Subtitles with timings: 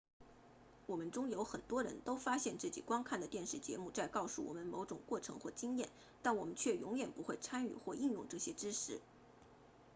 [0.87, 5.89] 我们中有很多人都发现自己观看的电视节目在告诉我们某种过程或经验
[6.23, 8.99] 但我们却永远不会参与或应用这些知识